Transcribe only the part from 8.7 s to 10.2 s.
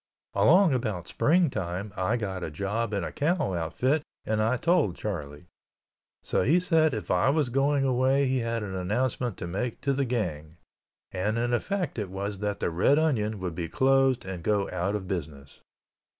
announcement to make to the